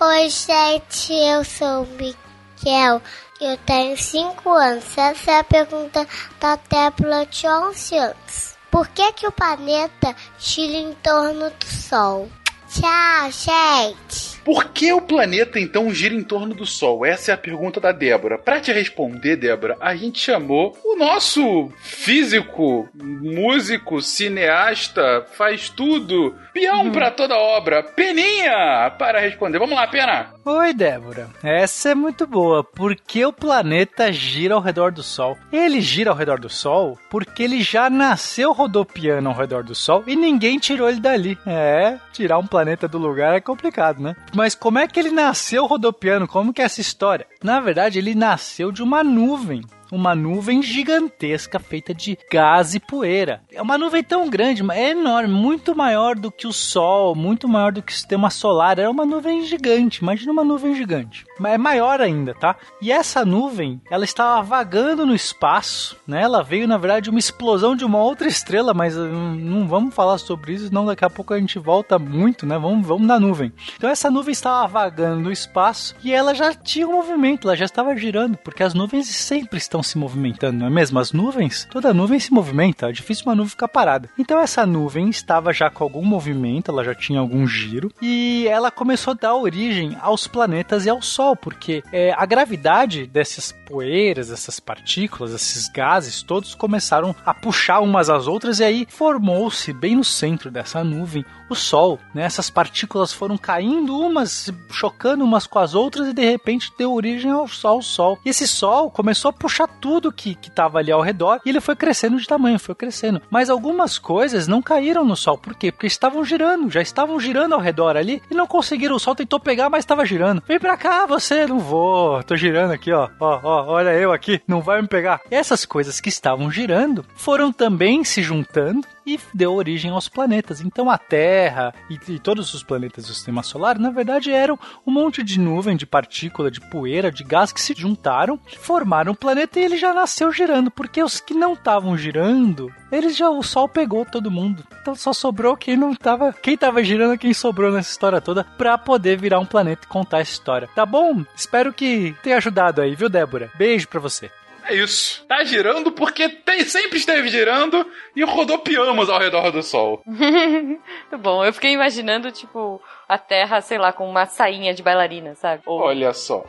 Oi, 0.00 0.28
gente, 0.28 1.12
eu 1.12 1.44
sou 1.44 1.82
o 1.82 1.86
Miquel. 1.86 3.00
Eu 3.40 3.56
tenho 3.66 3.96
5 3.96 4.50
anos. 4.50 4.96
Essa 4.96 5.30
é 5.30 5.38
a 5.38 5.44
pergunta 5.44 6.06
da 6.40 6.56
Débora 6.56 7.26
de 7.26 7.46
11 7.46 7.96
anos. 7.96 8.56
Por 8.70 8.88
que, 8.88 9.12
que 9.12 9.26
o 9.26 9.32
planeta 9.32 10.14
gira 10.38 10.76
em 10.76 10.92
torno 11.02 11.50
do 11.50 11.66
Sol? 11.66 12.28
Tchau, 12.68 13.30
gente. 13.30 14.35
Por 14.46 14.66
que 14.66 14.92
o 14.92 15.00
planeta 15.00 15.58
então 15.58 15.92
gira 15.92 16.14
em 16.14 16.22
torno 16.22 16.54
do 16.54 16.64
Sol? 16.64 17.04
Essa 17.04 17.32
é 17.32 17.34
a 17.34 17.36
pergunta 17.36 17.80
da 17.80 17.90
Débora. 17.90 18.38
Para 18.38 18.60
te 18.60 18.70
responder, 18.70 19.34
Débora, 19.34 19.76
a 19.80 19.96
gente 19.96 20.20
chamou 20.20 20.78
o 20.84 20.94
nosso 20.94 21.68
físico, 21.80 22.88
músico, 22.94 24.00
cineasta, 24.00 25.26
faz 25.32 25.68
tudo, 25.68 26.36
peão 26.52 26.92
pra 26.92 27.10
toda 27.10 27.36
obra, 27.36 27.82
Peninha, 27.82 28.88
para 28.96 29.18
responder. 29.18 29.58
Vamos 29.58 29.74
lá, 29.74 29.88
Pena. 29.88 30.35
Oi, 30.48 30.72
Débora. 30.72 31.28
Essa 31.42 31.88
é 31.88 31.94
muito 31.96 32.24
boa. 32.24 32.62
Por 32.62 32.94
que 32.94 33.26
o 33.26 33.32
planeta 33.32 34.12
gira 34.12 34.54
ao 34.54 34.60
redor 34.60 34.92
do 34.92 35.02
Sol? 35.02 35.36
Ele 35.50 35.80
gira 35.80 36.12
ao 36.12 36.16
redor 36.16 36.38
do 36.38 36.48
Sol 36.48 36.96
porque 37.10 37.42
ele 37.42 37.60
já 37.60 37.90
nasceu 37.90 38.52
rodopiando 38.52 39.28
ao 39.28 39.34
redor 39.34 39.64
do 39.64 39.74
Sol 39.74 40.04
e 40.06 40.14
ninguém 40.14 40.56
tirou 40.56 40.88
ele 40.88 41.00
dali. 41.00 41.36
É, 41.44 41.98
tirar 42.12 42.38
um 42.38 42.46
planeta 42.46 42.86
do 42.86 42.96
lugar 42.96 43.34
é 43.34 43.40
complicado, 43.40 44.00
né? 44.00 44.14
Mas 44.32 44.54
como 44.54 44.78
é 44.78 44.86
que 44.86 45.00
ele 45.00 45.10
nasceu 45.10 45.66
rodopiando? 45.66 46.28
Como 46.28 46.52
que 46.52 46.62
é 46.62 46.64
essa 46.66 46.80
história? 46.80 47.26
Na 47.42 47.58
verdade, 47.58 47.98
ele 47.98 48.14
nasceu 48.14 48.70
de 48.70 48.84
uma 48.84 49.02
nuvem 49.02 49.62
uma 49.90 50.14
nuvem 50.14 50.62
gigantesca 50.62 51.58
feita 51.58 51.94
de 51.94 52.18
gás 52.30 52.74
e 52.74 52.80
poeira. 52.80 53.42
É 53.52 53.60
uma 53.62 53.78
nuvem 53.78 54.02
tão 54.02 54.28
grande, 54.28 54.62
é 54.72 54.90
enorme, 54.90 55.32
muito 55.32 55.74
maior 55.74 56.16
do 56.16 56.30
que 56.30 56.46
o 56.46 56.52
Sol, 56.52 57.14
muito 57.14 57.48
maior 57.48 57.72
do 57.72 57.82
que 57.82 57.92
o 57.92 57.94
sistema 57.94 58.30
solar. 58.30 58.78
É 58.78 58.88
uma 58.88 59.04
nuvem 59.04 59.44
gigante, 59.44 60.02
imagina 60.02 60.32
uma 60.32 60.44
nuvem 60.44 60.74
gigante. 60.74 61.24
Mas 61.38 61.54
é 61.54 61.58
maior 61.58 62.00
ainda, 62.00 62.34
tá? 62.34 62.56
E 62.80 62.90
essa 62.90 63.24
nuvem, 63.24 63.80
ela 63.90 64.04
estava 64.04 64.42
vagando 64.42 65.06
no 65.06 65.14
espaço, 65.14 65.96
né? 66.06 66.22
Ela 66.22 66.42
veio, 66.42 66.66
na 66.66 66.78
verdade, 66.78 67.04
de 67.04 67.10
uma 67.10 67.18
explosão 67.18 67.76
de 67.76 67.84
uma 67.84 67.98
outra 67.98 68.28
estrela, 68.28 68.72
mas 68.74 68.96
hum, 68.96 69.34
não 69.34 69.66
vamos 69.66 69.94
falar 69.94 70.18
sobre 70.18 70.54
isso, 70.54 70.68
senão 70.68 70.86
daqui 70.86 71.04
a 71.04 71.10
pouco 71.10 71.34
a 71.34 71.38
gente 71.38 71.58
volta 71.58 71.98
muito, 71.98 72.46
né? 72.46 72.58
Vamos, 72.58 72.86
vamos 72.86 73.06
na 73.06 73.18
nuvem. 73.18 73.52
Então 73.76 73.90
essa 73.90 74.10
nuvem 74.10 74.32
estava 74.32 74.66
vagando 74.66 75.20
no 75.20 75.32
espaço 75.32 75.94
e 76.02 76.12
ela 76.12 76.34
já 76.34 76.54
tinha 76.54 76.86
um 76.86 76.92
movimento, 76.92 77.48
ela 77.48 77.56
já 77.56 77.64
estava 77.64 77.96
girando, 77.96 78.36
porque 78.38 78.62
as 78.62 78.74
nuvens 78.74 79.06
sempre 79.06 79.58
estão 79.58 79.82
se 79.86 79.96
movimentando, 79.96 80.58
não 80.58 80.66
é 80.66 80.70
mesmo? 80.70 80.98
As 80.98 81.12
nuvens, 81.12 81.66
toda 81.70 81.94
nuvem 81.94 82.20
se 82.20 82.30
movimenta, 82.32 82.90
é 82.90 82.92
difícil 82.92 83.24
uma 83.26 83.34
nuvem 83.34 83.48
ficar 83.50 83.68
parada. 83.68 84.10
Então 84.18 84.38
essa 84.38 84.66
nuvem 84.66 85.08
estava 85.08 85.52
já 85.52 85.70
com 85.70 85.82
algum 85.82 86.04
movimento, 86.04 86.70
ela 86.70 86.84
já 86.84 86.94
tinha 86.94 87.18
algum 87.18 87.46
giro, 87.46 87.90
e 88.02 88.46
ela 88.48 88.70
começou 88.70 89.12
a 89.12 89.14
dar 89.14 89.34
origem 89.34 89.96
aos 90.00 90.26
planetas 90.26 90.84
e 90.84 90.90
ao 90.90 91.00
Sol, 91.00 91.34
porque 91.34 91.82
é, 91.90 92.12
a 92.12 92.26
gravidade 92.26 93.06
dessas 93.06 93.52
poeiras, 93.66 94.30
essas 94.30 94.60
partículas, 94.60 95.32
esses 95.32 95.68
gases, 95.68 96.22
todos 96.22 96.54
começaram 96.54 97.16
a 97.24 97.32
puxar 97.32 97.80
umas 97.80 98.10
às 98.10 98.26
outras, 98.26 98.60
e 98.60 98.64
aí 98.64 98.86
formou-se 98.88 99.72
bem 99.72 99.96
no 99.96 100.04
centro 100.04 100.50
dessa 100.50 100.84
nuvem 100.84 101.24
o 101.48 101.54
Sol, 101.54 101.98
né? 102.12 102.24
Essas 102.24 102.50
partículas 102.50 103.12
foram 103.12 103.38
caindo 103.38 103.98
umas, 103.98 104.52
chocando 104.70 105.24
umas 105.24 105.46
com 105.46 105.58
as 105.58 105.74
outras, 105.74 106.08
e 106.08 106.12
de 106.12 106.24
repente 106.24 106.70
deu 106.76 106.92
ori- 106.92 107.06
origem 107.06 107.30
ao 107.30 107.46
sol, 107.46 107.80
sol. 107.80 108.18
E 108.24 108.30
esse 108.30 108.48
sol 108.48 108.90
começou 108.90 109.28
a 109.28 109.32
puxar 109.32 109.65
tudo 109.66 110.12
que, 110.12 110.34
que 110.34 110.50
tava 110.50 110.78
ali 110.78 110.92
ao 110.92 111.00
redor 111.00 111.40
e 111.44 111.48
ele 111.48 111.60
foi 111.60 111.76
crescendo 111.76 112.16
de 112.16 112.26
tamanho, 112.26 112.58
foi 112.58 112.74
crescendo. 112.74 113.22
Mas 113.30 113.50
algumas 113.50 113.98
coisas 113.98 114.46
não 114.46 114.62
caíram 114.62 115.04
no 115.04 115.16
sol. 115.16 115.36
Por 115.38 115.54
quê? 115.54 115.70
Porque 115.70 115.86
estavam 115.86 116.24
girando, 116.24 116.70
já 116.70 116.80
estavam 116.80 117.18
girando 117.20 117.54
ao 117.54 117.60
redor 117.60 117.96
ali 117.96 118.22
e 118.30 118.34
não 118.34 118.46
conseguiram. 118.46 118.96
O 118.96 119.00
sol 119.00 119.14
tentou 119.14 119.40
pegar, 119.40 119.68
mas 119.70 119.80
estava 119.80 120.04
girando. 120.04 120.42
Vem 120.46 120.58
pra 120.58 120.76
cá, 120.76 121.06
você, 121.06 121.46
não 121.46 121.58
vou. 121.58 122.22
Tô 122.22 122.36
girando 122.36 122.72
aqui, 122.72 122.92
ó. 122.92 123.08
Ó, 123.20 123.40
ó, 123.42 123.64
olha 123.66 123.90
eu 123.90 124.12
aqui, 124.12 124.40
não 124.46 124.60
vai 124.60 124.80
me 124.80 124.88
pegar. 124.88 125.20
Essas 125.30 125.64
coisas 125.64 126.00
que 126.00 126.08
estavam 126.08 126.50
girando 126.50 127.04
foram 127.14 127.52
também 127.52 128.04
se 128.04 128.22
juntando 128.22 128.86
e 129.06 129.18
deu 129.32 129.54
origem 129.54 129.90
aos 129.90 130.08
planetas. 130.08 130.60
Então 130.60 130.90
a 130.90 130.98
Terra 130.98 131.72
e, 131.88 131.98
e, 132.08 132.18
todos 132.18 132.52
os 132.52 132.62
planetas 132.62 133.06
do 133.06 133.14
sistema 133.14 133.42
solar, 133.42 133.78
na 133.78 133.90
verdade, 133.90 134.32
eram 134.32 134.58
um 134.86 134.90
monte 134.90 135.22
de 135.22 135.38
nuvem, 135.38 135.76
de 135.76 135.86
partícula, 135.86 136.50
de 136.50 136.60
poeira, 136.60 137.12
de 137.12 137.22
gás 137.22 137.52
que 137.52 137.60
se 137.60 137.74
juntaram, 137.74 138.38
formaram 138.58 139.12
um 139.12 139.14
planeta 139.14 139.60
e 139.60 139.64
ele 139.64 139.76
já 139.76 139.94
nasceu 139.94 140.32
girando, 140.32 140.70
porque 140.70 141.02
os 141.02 141.20
que 141.20 141.34
não 141.34 141.52
estavam 141.52 141.96
girando, 141.96 142.72
eles 142.90 143.16
já 143.16 143.30
o 143.30 143.42
sol 143.42 143.68
pegou 143.68 144.04
todo 144.04 144.30
mundo. 144.30 144.64
Então 144.82 144.94
só 144.94 145.12
sobrou 145.12 145.56
quem 145.56 145.76
não 145.76 145.94
tava, 145.94 146.32
quem 146.32 146.56
tava 146.56 146.82
girando, 146.82 147.18
quem 147.18 147.32
sobrou 147.32 147.70
nessa 147.70 147.90
história 147.90 148.20
toda 148.20 148.44
para 148.44 148.76
poder 148.76 149.18
virar 149.18 149.38
um 149.38 149.46
planeta 149.46 149.84
e 149.84 149.88
contar 149.88 150.20
essa 150.20 150.32
história. 150.32 150.68
Tá 150.74 150.84
bom? 150.84 151.24
Espero 151.34 151.72
que 151.72 152.14
tenha 152.22 152.36
ajudado 152.36 152.80
aí, 152.80 152.94
viu, 152.94 153.08
Débora? 153.08 153.50
Beijo 153.56 153.88
para 153.88 154.00
você. 154.00 154.30
É 154.68 154.74
isso. 154.74 155.24
Tá 155.26 155.44
girando 155.44 155.92
porque 155.92 156.28
tem, 156.28 156.64
sempre 156.64 156.98
esteve 156.98 157.28
girando 157.28 157.86
e 158.14 158.24
rodopiamos 158.24 159.08
ao 159.08 159.18
redor 159.18 159.50
do 159.52 159.62
Sol. 159.62 160.02
Muito 160.06 161.18
bom. 161.18 161.44
Eu 161.44 161.52
fiquei 161.52 161.72
imaginando, 161.72 162.32
tipo, 162.32 162.82
a 163.08 163.18
Terra, 163.18 163.60
sei 163.60 163.78
lá, 163.78 163.92
com 163.92 164.08
uma 164.08 164.26
sainha 164.26 164.74
de 164.74 164.82
bailarina, 164.82 165.34
sabe? 165.36 165.62
Ou... 165.64 165.80
Olha 165.80 166.12
só. 166.12 166.44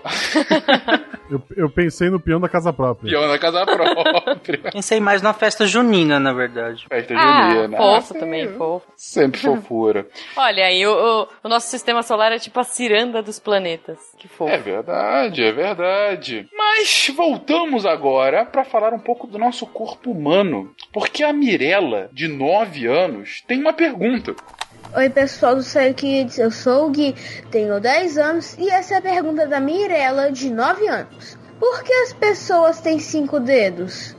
eu, 1.29 1.41
eu, 1.55 1.69
pensei 1.69 2.09
no 2.09 2.19
peão 2.19 2.39
da 2.39 2.49
casa 2.49 2.73
própria. 2.73 3.11
Peão 3.11 3.27
da 3.27 3.37
casa 3.37 3.63
própria. 3.65 4.71
pensei 4.73 4.99
mais 4.99 5.21
na 5.21 5.33
festa 5.33 5.67
junina, 5.67 6.19
na 6.19 6.33
verdade. 6.33 6.85
Festa 6.89 7.13
ah, 7.15 7.51
junina. 7.51 7.77
Fofo 7.77 8.15
ah, 8.15 8.19
também, 8.19 8.47
fofo. 8.47 8.87
Sempre 8.95 9.39
fofura. 9.39 10.07
Olha, 10.35 10.65
aí 10.65 10.85
o, 10.87 10.91
o, 10.91 11.27
o, 11.43 11.49
nosso 11.49 11.67
sistema 11.67 12.01
solar 12.01 12.31
é 12.31 12.39
tipo 12.39 12.59
a 12.59 12.63
ciranda 12.63 13.21
dos 13.21 13.39
planetas. 13.39 13.99
Que 14.17 14.27
fofo. 14.27 14.51
É 14.51 14.57
verdade, 14.57 15.43
é 15.43 15.51
verdade. 15.51 16.49
Mas 16.57 17.11
voltamos 17.15 17.85
agora 17.85 18.45
para 18.45 18.63
falar 18.63 18.93
um 18.93 18.99
pouco 18.99 19.27
do 19.27 19.37
nosso 19.37 19.67
corpo 19.67 20.09
humano. 20.09 20.73
Porque 20.91 21.23
a 21.23 21.31
Mirella, 21.31 22.09
de 22.11 22.27
9 22.27 22.87
anos, 22.87 23.43
tem 23.47 23.59
uma 23.59 23.73
pergunta. 23.73 24.35
Oi 24.97 25.11
pessoal 25.11 25.55
do 25.55 25.61
Sério 25.61 25.93
Kids, 25.93 26.39
eu 26.39 26.49
sou 26.49 26.87
o 26.87 26.89
Gui, 26.89 27.13
tenho 27.51 27.79
10 27.79 28.17
anos 28.17 28.57
e 28.57 28.67
essa 28.67 28.95
é 28.95 28.97
a 28.97 29.01
pergunta 29.01 29.45
da 29.45 29.59
Mirella, 29.59 30.31
de 30.31 30.49
9 30.49 30.87
anos. 30.87 31.37
Por 31.59 31.83
que 31.83 31.93
as 31.93 32.13
pessoas 32.13 32.81
têm 32.81 32.97
cinco 32.97 33.39
dedos? 33.39 34.15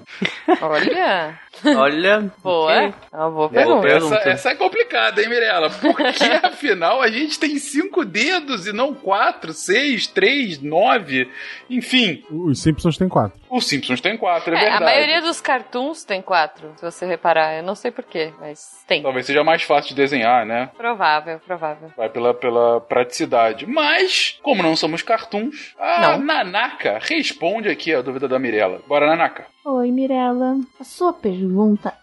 Olha! 0.62 1.36
Olha. 1.64 2.30
Boa. 2.42 2.72
É 2.72 2.92
uma 3.12 3.30
boa 3.30 3.48
pergunta. 3.48 3.86
Essa, 3.88 4.28
essa, 4.28 4.50
é 4.50 4.54
complicada, 4.54 5.20
hein, 5.20 5.28
Mirella? 5.28 5.70
Porque 5.70 6.02
afinal 6.42 7.02
a 7.02 7.08
gente 7.08 7.38
tem 7.38 7.58
cinco 7.58 8.04
dedos 8.04 8.66
e 8.66 8.72
não 8.72 8.94
quatro, 8.94 9.52
seis, 9.52 10.06
três, 10.06 10.60
nove, 10.60 11.30
enfim. 11.68 12.24
Os 12.30 12.62
Simpsons 12.62 12.96
têm 12.96 13.08
quatro. 13.08 13.38
Os 13.50 13.66
Simpsons 13.66 14.00
têm 14.00 14.16
quatro, 14.16 14.54
é, 14.54 14.56
é 14.56 14.60
verdade. 14.60 14.82
A 14.82 14.86
maioria 14.86 15.20
dos 15.22 15.40
cartoons 15.40 16.04
tem 16.04 16.20
quatro, 16.20 16.72
se 16.76 16.82
você 16.82 17.06
reparar. 17.06 17.56
Eu 17.56 17.62
não 17.62 17.74
sei 17.74 17.90
porquê, 17.90 18.32
mas 18.38 18.84
tem. 18.86 19.02
Talvez 19.02 19.26
seja 19.26 19.42
mais 19.42 19.62
fácil 19.62 19.90
de 19.90 19.94
desenhar, 19.94 20.44
né? 20.44 20.70
Provável, 20.76 21.40
provável. 21.40 21.90
Vai 21.96 22.08
pela, 22.08 22.34
pela 22.34 22.80
praticidade. 22.80 23.66
Mas, 23.66 24.38
como 24.42 24.62
não 24.62 24.76
somos 24.76 25.02
cartoons, 25.02 25.74
a 25.78 26.00
não. 26.00 26.18
Nanaka 26.18 26.98
responde 27.00 27.68
aqui 27.68 27.94
a 27.94 28.02
dúvida 28.02 28.28
da 28.28 28.38
Mirella. 28.38 28.80
Bora, 28.86 29.06
Nanaka. 29.06 29.46
Oi, 29.64 29.90
Mirella. 29.90 30.56
A 30.80 30.84
sua 30.84 31.12
pergunta 31.12 31.47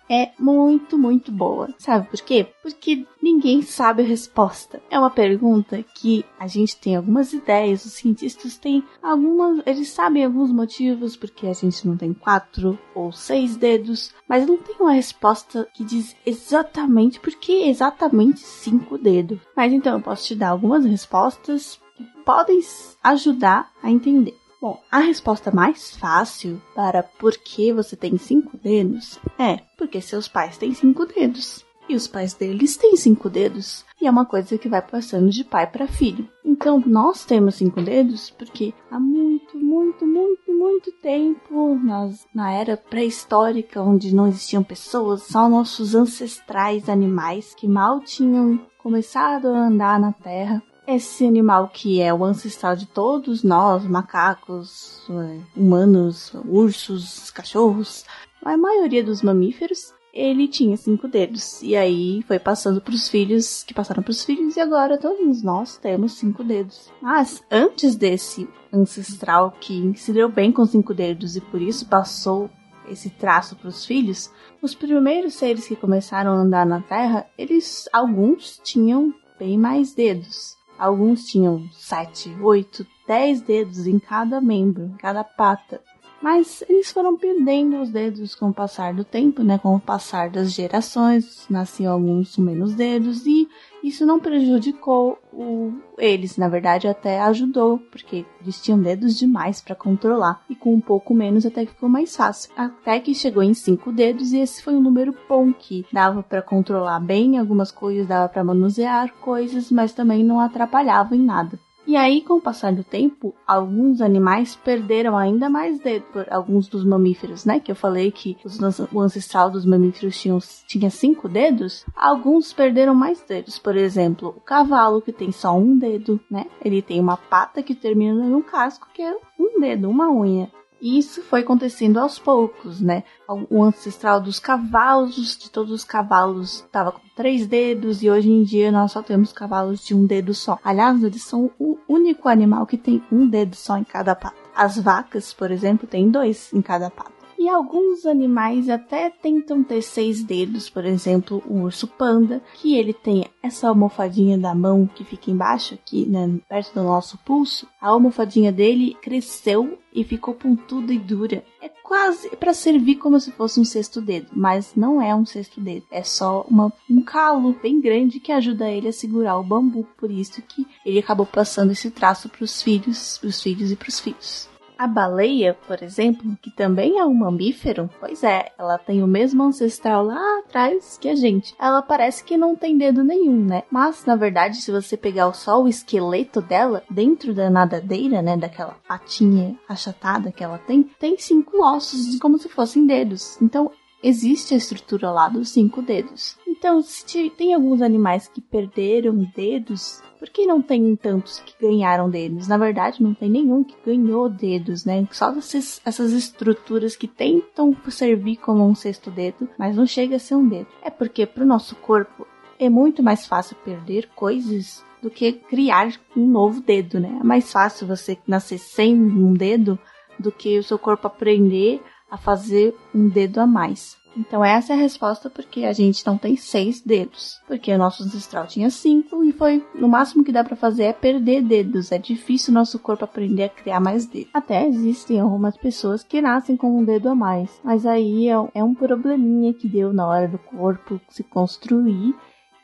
é 0.10 0.32
muito, 0.40 0.98
muito 0.98 1.32
boa. 1.32 1.70
Sabe 1.78 2.08
por 2.08 2.22
quê? 2.22 2.48
Porque 2.62 3.06
ninguém 3.22 3.62
sabe 3.62 4.04
a 4.04 4.06
resposta. 4.06 4.82
É 4.90 5.00
uma 5.00 5.10
pergunta 5.10 5.84
que 5.96 6.24
a 6.40 6.48
gente 6.48 6.78
tem 6.78 6.96
algumas 6.96 7.34
ideias, 7.34 7.86
os 7.86 7.94
cientistas 7.94 8.58
têm 8.58 8.84
algumas. 9.02 9.62
Eles 9.66 9.90
sabem 9.90 10.26
alguns 10.26 10.52
motivos 10.52 11.16
porque 11.16 11.48
a 11.48 11.54
gente 11.54 11.88
não 11.88 11.98
tem 11.98 12.14
quatro 12.14 12.78
ou 12.94 13.12
seis 13.12 13.56
dedos, 13.56 14.14
mas 14.28 14.46
não 14.46 14.58
tem 14.58 14.76
uma 14.80 14.94
resposta 14.94 15.68
que 15.74 15.84
diz 15.84 16.16
exatamente 16.26 17.20
por 17.20 17.34
que 17.36 17.68
exatamente 17.68 18.40
cinco 18.40 18.98
dedos. 18.98 19.40
Mas 19.56 19.74
então 19.74 19.94
eu 19.94 20.02
posso 20.02 20.26
te 20.26 20.36
dar 20.36 20.50
algumas 20.50 20.86
respostas 20.86 21.80
que 21.96 22.04
podem 22.24 22.60
ajudar 23.04 23.72
a 23.82 23.90
entender. 23.90 24.36
Bom, 24.62 24.82
a 24.92 25.00
resposta 25.00 25.52
mais 25.52 25.96
fácil 25.96 26.62
para 26.74 27.04
por 27.04 27.38
que 27.38 27.72
você 27.72 27.96
tem 27.96 28.18
cinco 28.18 28.58
dedos 28.58 29.20
é 29.38 29.58
porque 29.78 30.02
seus 30.02 30.28
pais 30.28 30.58
têm 30.58 30.74
cinco 30.74 31.06
dedos. 31.06 31.66
E 31.88 31.96
os 31.96 32.08
pais 32.08 32.34
deles 32.34 32.76
têm 32.78 32.96
cinco 32.96 33.30
dedos. 33.30 33.86
E 34.02 34.08
é 34.08 34.12
uma 34.12 34.26
coisa 34.26 34.58
que 34.58 34.68
vai 34.68 34.82
passando 34.82 35.30
de 35.30 35.44
pai 35.44 35.68
para 35.68 35.88
filho. 35.88 36.28
Então, 36.44 36.82
nós 36.86 37.26
temos 37.26 37.56
cinco 37.56 37.80
dedos 37.82 38.32
porque 38.32 38.74
há 38.90 39.00
muito, 39.00 39.58
muito, 39.58 40.06
muito, 40.06 40.52
muito 40.52 40.92
tempo, 40.94 41.76
nós, 41.76 42.26
na 42.34 42.52
era 42.52 42.76
pré-histórica, 42.76 43.82
onde 43.82 44.16
não 44.16 44.28
existiam 44.28 44.64
pessoas, 44.64 45.24
só 45.24 45.48
nossos 45.48 45.94
ancestrais 45.94 46.90
animais 46.90 47.54
que 47.54 47.68
mal 47.68 48.00
tinham 48.00 48.60
começado 48.80 49.48
a 49.48 49.68
andar 49.68 50.00
na 50.00 50.12
Terra, 50.12 50.62
esse 50.88 51.26
animal 51.26 51.70
que 51.74 52.02
é 52.02 52.14
o 52.14 52.24
ancestral 52.24 52.76
de 52.76 52.86
todos 52.86 53.44
nós, 53.44 53.84
macacos, 53.84 55.02
é, 55.10 55.40
humanos, 55.56 56.34
ursos, 56.46 57.32
cachorros, 57.32 58.06
a 58.44 58.56
maioria 58.56 59.04
dos 59.04 59.22
mamíferos, 59.22 59.94
ele 60.14 60.48
tinha 60.48 60.78
cinco 60.78 61.08
dedos. 61.08 61.62
E 61.62 61.76
aí 61.76 62.24
foi 62.28 62.40
passando 62.40 62.80
para 62.80 62.94
os 62.94 63.10
filhos, 63.10 63.64
que 63.64 63.74
passaram 63.74 64.02
para 64.02 64.12
os 64.12 64.24
filhos, 64.24 64.56
e 64.56 64.62
agora 64.62 64.98
todos 64.98 65.44
nós 65.44 65.78
temos 65.78 66.14
cinco 66.14 66.44
dedos. 66.44 66.90
Mas 67.02 67.44
antes 67.52 67.96
desse 67.96 68.48
ancestral 68.72 69.52
que 69.60 69.94
se 69.98 70.14
deu 70.14 70.30
bem 70.30 70.52
com 70.52 70.66
cinco 70.66 70.94
dedos 70.94 71.36
e 71.36 71.42
por 71.42 71.62
isso 71.62 71.88
passou 71.88 72.50
esse 72.88 73.10
traço 73.10 73.56
para 73.56 73.68
os 73.68 73.86
filhos, 73.86 74.32
os 74.62 74.76
primeiros 74.76 75.34
seres 75.34 75.68
que 75.68 75.76
começaram 75.76 76.32
a 76.32 76.36
andar 76.36 76.66
na 76.66 76.82
Terra, 76.82 77.26
eles 77.38 77.90
alguns 77.92 78.60
tinham 78.64 79.14
bem 79.40 79.58
mais 79.58 79.94
dedos. 79.94 80.56
Alguns 80.78 81.26
tinham 81.26 81.70
sete, 81.72 82.30
oito, 82.42 82.86
dez 83.08 83.42
dedos 83.42 83.88
em 83.88 83.98
cada 83.98 84.42
membro, 84.42 84.86
em 84.86 84.98
cada 84.98 85.24
pata. 85.24 85.82
Mas 86.26 86.64
eles 86.68 86.92
foram 86.92 87.16
perdendo 87.16 87.80
os 87.80 87.92
dedos 87.92 88.34
com 88.34 88.50
o 88.50 88.54
passar 88.54 88.96
do 88.96 89.04
tempo, 89.04 89.44
né? 89.44 89.60
Com 89.60 89.76
o 89.76 89.80
passar 89.80 90.28
das 90.28 90.54
gerações, 90.54 91.46
nasciam 91.52 91.94
alguns 91.94 92.36
com 92.36 92.42
menos 92.42 92.74
dedos 92.74 93.28
e 93.28 93.48
isso 93.84 94.08
não 94.08 94.20
prejudicou 94.20 95.20
o, 95.32 95.72
eles, 96.00 96.36
na 96.36 96.50
verdade 96.50 96.88
até 96.88 97.22
ajudou, 97.22 97.78
porque 97.78 98.26
eles 98.42 98.60
tinham 98.60 98.82
dedos 98.82 99.16
demais 99.16 99.62
para 99.62 99.76
controlar 99.76 100.44
e 100.50 100.56
com 100.56 100.74
um 100.74 100.82
pouco 100.82 101.14
menos 101.14 101.46
até 101.46 101.64
ficou 101.64 101.88
mais 101.88 102.16
fácil. 102.16 102.52
Até 102.58 103.00
que 103.00 103.14
chegou 103.14 103.44
em 103.44 103.54
cinco 103.54 103.92
dedos 103.92 104.34
e 104.34 104.40
esse 104.40 104.64
foi 104.64 104.74
um 104.74 104.82
número 104.82 105.16
bom 105.30 105.54
que 105.54 105.86
dava 105.94 106.24
para 106.24 106.42
controlar 106.42 107.02
bem 107.02 107.38
algumas 107.38 107.70
coisas, 107.70 108.08
dava 108.08 108.28
para 108.28 108.44
manusear 108.44 109.14
coisas, 109.22 109.70
mas 109.70 109.94
também 109.94 110.24
não 110.24 110.40
atrapalhava 110.40 111.16
em 111.16 111.24
nada. 111.24 111.60
E 111.88 111.96
aí, 111.96 112.22
com 112.22 112.36
o 112.36 112.42
passar 112.42 112.74
do 112.74 112.84
tempo, 112.84 113.34
alguns 113.46 114.02
animais 114.02 114.56
perderam 114.56 115.16
ainda 115.16 115.50
mais 115.50 115.80
dedos, 115.80 116.26
alguns 116.32 116.68
dos 116.68 116.84
mamíferos, 116.84 117.46
né? 117.46 117.60
Que 117.60 117.72
eu 117.72 117.76
falei 117.76 118.12
que 118.12 118.36
os, 118.44 118.60
o 118.92 119.00
ancestral 119.00 119.52
dos 119.52 119.66
mamíferos 119.66 120.20
tinham, 120.20 120.40
tinha 120.68 120.90
cinco 120.90 121.30
dedos. 121.30 121.86
Alguns 121.96 122.52
perderam 122.54 122.96
mais 122.96 123.22
dedos. 123.22 123.60
Por 123.60 123.76
exemplo, 123.76 124.30
o 124.30 124.42
cavalo, 124.42 125.02
que 125.02 125.12
tem 125.12 125.32
só 125.32 125.56
um 125.56 125.78
dedo, 125.78 126.20
né? 126.30 126.46
Ele 126.64 126.82
tem 126.82 127.00
uma 127.00 127.18
pata 127.18 127.62
que 127.62 127.76
termina 127.76 128.24
num 128.26 128.42
casco, 128.42 128.88
que 128.94 129.02
é 129.02 129.16
um 129.40 129.60
dedo, 129.60 129.90
uma 129.90 130.10
unha. 130.10 130.50
E 130.86 131.00
isso 131.00 131.24
foi 131.24 131.40
acontecendo 131.40 132.00
aos 132.00 132.20
poucos, 132.20 132.80
né? 132.80 133.04
O 133.50 133.64
ancestral 133.64 134.22
dos 134.22 134.38
cavalos, 134.40 135.36
de 135.36 135.50
todos 135.50 135.72
os 135.72 135.84
cavalos, 135.84 136.58
estava 136.58 136.92
com 136.92 137.02
três 137.16 137.48
dedos 137.48 138.04
e 138.04 138.10
hoje 138.12 138.30
em 138.30 138.44
dia 138.44 138.72
nós 138.72 138.92
só 138.92 139.02
temos 139.02 139.34
cavalos 139.34 139.84
de 139.84 139.96
um 139.96 140.06
dedo 140.06 140.32
só. 140.32 140.60
Aliás, 140.64 141.04
eles 141.04 141.24
são 141.24 141.50
o 141.58 141.80
único 141.90 142.30
animal 142.30 142.68
que 142.68 142.78
tem 142.78 143.04
um 143.12 143.28
dedo 143.28 143.56
só 143.56 143.80
em 143.80 143.84
cada 143.84 144.14
pata. 144.14 144.36
As 144.56 144.78
vacas, 144.78 145.34
por 145.34 145.50
exemplo, 145.50 145.88
têm 145.88 146.12
dois 146.12 146.54
em 146.54 146.62
cada 146.62 146.92
pata. 146.92 147.15
E 147.46 147.48
alguns 147.48 148.08
animais 148.08 148.70
até 148.70 149.08
tentam 149.08 149.64
ter 149.64 149.84
seis 149.84 150.24
dedos, 150.24 150.68
por 150.68 150.84
exemplo, 150.84 151.44
o 151.46 151.62
urso 151.62 151.88
panda, 151.88 152.42
que 152.56 152.76
ele 152.76 152.92
tem 152.92 153.24
essa 153.44 153.68
almofadinha 153.68 154.36
da 154.36 154.56
mão 154.56 154.88
que 154.88 155.04
fica 155.04 155.30
embaixo 155.30 155.76
aqui, 155.76 156.08
né, 156.08 156.40
perto 156.50 156.74
do 156.74 156.84
nosso 156.84 157.20
pulso. 157.20 157.68
A 157.80 157.90
almofadinha 157.90 158.52
dele 158.52 158.98
cresceu 159.00 159.78
e 159.94 160.04
ficou 160.04 160.34
pontuda 160.34 160.92
e 160.92 160.98
dura. 160.98 161.44
É 161.62 161.70
quase 161.70 162.30
para 162.36 162.52
servir 162.52 162.96
como 162.96 163.20
se 163.20 163.32
fosse 163.32 163.60
um 163.60 163.64
sexto 163.64 164.02
dedo, 164.02 164.30
mas 164.34 164.74
não 164.76 165.00
é 165.00 165.14
um 165.14 165.24
sexto 165.24 165.62
dedo, 165.62 165.86
é 165.92 166.02
só 166.02 166.48
uma, 166.50 166.74
um 166.90 167.04
calo 167.04 167.56
bem 167.62 167.80
grande 167.80 168.20
que 168.20 168.32
ajuda 168.32 168.72
ele 168.72 168.88
a 168.88 168.92
segurar 168.92 169.38
o 169.38 169.44
bambu, 169.44 169.88
por 170.00 170.10
isso 170.10 170.42
que 170.42 170.66
ele 170.84 170.98
acabou 170.98 171.28
passando 171.28 171.74
esse 171.74 171.92
traço 171.92 172.28
para 172.28 172.44
os 172.44 172.60
filhos, 172.64 173.22
os 173.22 173.40
filhos 173.40 173.72
e 173.72 173.76
para 173.76 173.90
os 173.90 174.00
filhos. 174.00 174.50
A 174.78 174.88
baleia, 174.88 175.58
por 175.68 175.82
exemplo, 175.82 176.38
que 176.42 176.52
também 176.52 177.00
é 177.00 177.06
um 177.06 177.14
mamífero, 177.14 177.90
pois 178.00 178.24
é, 178.24 178.52
ela 178.58 178.78
tem 178.78 179.02
o 179.02 179.08
mesmo 179.08 179.44
ancestral 179.44 180.04
lá 180.06 180.40
atrás 180.40 180.98
que 180.98 181.08
a 181.08 181.16
gente. 181.16 181.56
Ela 181.60 181.82
parece 181.82 182.24
que 182.24 182.38
não 182.38 182.56
tem 182.56 182.78
dedo 182.78 183.04
nenhum, 183.04 183.46
né? 183.46 183.64
Mas, 183.72 184.06
na 184.06 184.16
verdade, 184.16 184.58
se 184.58 184.72
você 184.72 184.98
pegar 184.98 185.32
só 185.34 185.62
o 185.62 185.68
esqueleto 185.68 186.42
dela, 186.42 186.84
dentro 186.90 187.34
da 187.34 187.50
nadadeira, 187.50 188.22
né, 188.22 188.36
daquela 188.36 188.78
patinha 188.88 189.58
achatada 189.68 190.32
que 190.32 190.44
ela 190.44 190.58
tem, 190.58 190.84
tem 191.00 191.18
cinco 191.18 191.64
ossos 191.64 192.20
como 192.20 192.38
se 192.38 192.50
fossem 192.50 192.86
dedos. 192.86 193.42
Então, 193.42 193.72
existe 194.04 194.54
a 194.54 194.58
estrutura 194.58 195.10
lá 195.10 195.28
dos 195.28 195.50
cinco 195.50 195.82
dedos. 195.82 196.38
Então, 196.48 196.82
se 196.82 197.30
tem 197.32 197.54
alguns 197.54 197.82
animais 197.82 198.28
que 198.28 198.40
perderam 198.40 199.28
dedos, 199.36 200.02
por 200.26 200.32
que 200.32 200.48
não 200.48 200.60
tem 200.60 200.96
tantos 200.96 201.40
que 201.40 201.54
ganharam 201.62 202.10
dedos? 202.10 202.48
Na 202.48 202.58
verdade, 202.58 203.04
não 203.04 203.14
tem 203.14 203.30
nenhum 203.30 203.64
que 203.64 203.76
ganhou 203.86 204.28
dedos, 204.28 204.84
né? 204.84 205.08
Só 205.12 205.30
essas, 205.30 205.80
essas 205.86 206.12
estruturas 206.14 206.96
que 206.96 207.08
tentam 207.08 207.78
servir 207.90 208.38
como 208.38 208.68
um 208.68 208.74
sexto 208.74 209.12
dedo, 209.12 209.48
mas 209.56 209.76
não 209.76 209.86
chega 209.86 210.16
a 210.16 210.20
ser 210.20 210.34
um 210.34 210.50
dedo. 210.50 210.66
É 210.82 210.90
porque 210.90 211.28
para 211.28 211.44
o 211.44 211.48
nosso 211.48 211.76
corpo 211.76 212.26
é 212.58 212.68
muito 212.70 213.04
mais 213.04 213.28
fácil 213.28 213.56
perder 213.64 214.10
coisas 214.16 214.84
do 215.00 215.12
que 215.12 215.34
criar 215.34 215.94
um 216.18 216.26
novo 216.26 216.60
dedo, 216.60 217.00
né? 217.00 217.20
É 217.22 217.24
mais 217.24 217.52
fácil 217.52 217.86
você 217.86 218.18
nascer 218.28 218.58
sem 218.58 218.96
um 218.96 219.32
dedo 219.32 219.78
do 220.18 220.32
que 220.32 220.58
o 220.58 220.64
seu 220.64 220.80
corpo 220.80 221.06
aprender 221.06 221.84
a 222.10 222.18
fazer 222.18 222.76
um 222.96 223.08
dedo 223.08 223.40
a 223.40 223.46
mais. 223.46 223.96
Então 224.18 224.44
essa 224.44 224.74
é 224.74 224.76
a 224.76 224.80
resposta 224.80 225.30
porque 225.30 225.66
a 225.66 225.74
gente 225.74 226.06
não 226.06 226.18
tem 226.18 226.36
seis 226.36 226.82
dedos. 226.82 227.40
Porque 227.48 227.72
o 227.74 227.78
nosso 227.78 228.04
ancestral 228.04 228.48
tinha 228.48 228.70
cinco 228.70 229.24
e 229.24 229.32
foi 229.32 229.66
no 229.76 229.88
máximo 229.88 230.24
que 230.24 230.32
dá 230.32 230.44
para 230.44 230.56
fazer 230.56 230.84
é 230.84 230.94
perder 230.94 231.42
dedos. 231.42 231.92
É 231.92 231.98
difícil 231.98 232.54
nosso 232.54 232.80
corpo 232.80 233.04
aprender 233.04 233.44
a 233.44 233.50
criar 233.50 233.80
mais 233.80 234.06
dedos. 234.06 234.30
Até 234.34 234.68
existem 234.68 235.20
algumas 235.20 235.58
pessoas 235.58 236.04
que 236.04 236.22
nascem 236.22 236.56
com 236.56 236.80
um 236.80 236.84
dedo 236.84 237.10
a 237.10 237.16
mais, 237.16 237.60
mas 237.64 237.86
aí 237.86 238.30
é, 238.30 238.36
é 238.54 238.64
um 238.64 238.74
probleminha 238.74 239.54
que 239.54 239.68
deu 239.68 239.92
na 239.92 240.08
hora 240.08 240.28
do 240.28 240.38
corpo 240.38 241.00
se 241.10 241.24
construir 241.24 242.16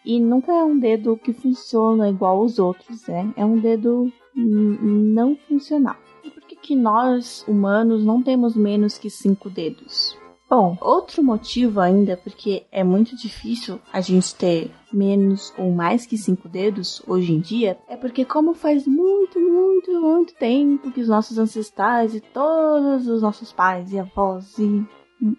e 0.05 0.19
nunca 0.19 0.51
é 0.51 0.63
um 0.63 0.79
dedo 0.79 1.17
que 1.17 1.33
funciona 1.33 2.09
igual 2.09 2.37
aos 2.37 2.57
outros, 2.57 3.07
né? 3.07 3.31
É 3.35 3.45
um 3.45 3.57
dedo 3.57 4.11
não 4.35 5.35
funcional. 5.47 5.95
E 6.23 6.29
por 6.29 6.43
que, 6.43 6.55
que 6.55 6.75
nós, 6.75 7.45
humanos, 7.47 8.03
não 8.03 8.21
temos 8.21 8.55
menos 8.55 8.97
que 8.97 9.09
cinco 9.09 9.49
dedos? 9.49 10.15
Bom, 10.51 10.77
outro 10.81 11.23
motivo 11.23 11.79
ainda, 11.79 12.17
porque 12.17 12.65
é 12.73 12.83
muito 12.83 13.15
difícil 13.15 13.79
a 13.93 14.01
gente 14.01 14.35
ter 14.35 14.69
menos 14.91 15.53
ou 15.57 15.71
mais 15.71 16.05
que 16.05 16.17
cinco 16.17 16.49
dedos 16.49 17.01
hoje 17.07 17.31
em 17.31 17.39
dia, 17.39 17.79
é 17.87 17.95
porque 17.95 18.25
como 18.25 18.53
faz 18.53 18.85
muito, 18.85 19.39
muito, 19.39 19.93
muito 20.01 20.33
tempo 20.35 20.91
que 20.91 20.99
os 20.99 21.07
nossos 21.07 21.37
ancestrais 21.37 22.13
e 22.13 22.19
todos 22.19 23.07
os 23.07 23.21
nossos 23.21 23.53
pais 23.53 23.93
e 23.93 23.99
avós 23.99 24.57
e 24.59 24.85